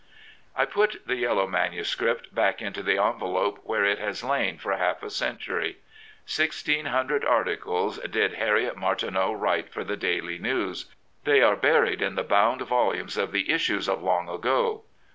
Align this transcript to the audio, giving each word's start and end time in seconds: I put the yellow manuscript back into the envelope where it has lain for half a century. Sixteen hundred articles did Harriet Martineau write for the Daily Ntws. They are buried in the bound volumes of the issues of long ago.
I 0.55 0.65
put 0.65 1.03
the 1.05 1.13
yellow 1.15 1.45
manuscript 1.45 2.33
back 2.33 2.59
into 2.59 2.81
the 2.81 2.97
envelope 2.99 3.59
where 3.61 3.85
it 3.85 3.99
has 3.99 4.23
lain 4.23 4.57
for 4.57 4.75
half 4.75 5.03
a 5.03 5.11
century. 5.11 5.77
Sixteen 6.25 6.85
hundred 6.85 7.23
articles 7.23 7.99
did 7.99 8.33
Harriet 8.33 8.75
Martineau 8.77 9.31
write 9.31 9.69
for 9.71 9.83
the 9.83 9.95
Daily 9.95 10.39
Ntws. 10.39 10.85
They 11.23 11.43
are 11.43 11.55
buried 11.55 12.01
in 12.01 12.15
the 12.15 12.23
bound 12.23 12.61
volumes 12.61 13.15
of 13.15 13.31
the 13.31 13.51
issues 13.51 13.87
of 13.87 14.01
long 14.01 14.27
ago. 14.27 14.85